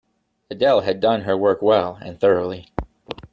Adele 0.49 0.79
had 0.81 0.99
done 0.99 1.21
her 1.25 1.37
work 1.37 1.61
well 1.61 1.99
and 2.01 2.19
thoroughly. 2.19 2.65